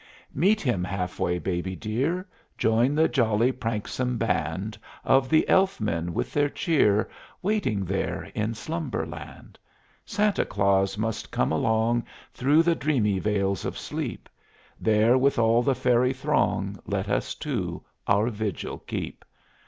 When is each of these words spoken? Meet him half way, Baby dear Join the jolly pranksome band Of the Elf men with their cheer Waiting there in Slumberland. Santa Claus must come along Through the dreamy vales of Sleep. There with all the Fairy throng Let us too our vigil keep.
Meet 0.33 0.61
him 0.61 0.83
half 0.83 1.19
way, 1.19 1.37
Baby 1.37 1.75
dear 1.75 2.27
Join 2.57 2.95
the 2.95 3.07
jolly 3.07 3.51
pranksome 3.51 4.17
band 4.17 4.75
Of 5.05 5.29
the 5.29 5.47
Elf 5.47 5.79
men 5.79 6.15
with 6.15 6.33
their 6.33 6.49
cheer 6.49 7.07
Waiting 7.43 7.85
there 7.85 8.23
in 8.33 8.55
Slumberland. 8.55 9.59
Santa 10.03 10.43
Claus 10.43 10.97
must 10.97 11.29
come 11.29 11.51
along 11.51 12.03
Through 12.33 12.63
the 12.63 12.73
dreamy 12.73 13.19
vales 13.19 13.63
of 13.63 13.77
Sleep. 13.77 14.27
There 14.79 15.19
with 15.19 15.37
all 15.37 15.61
the 15.61 15.75
Fairy 15.75 16.13
throng 16.13 16.79
Let 16.87 17.07
us 17.07 17.35
too 17.35 17.83
our 18.07 18.29
vigil 18.31 18.79
keep. 18.79 19.23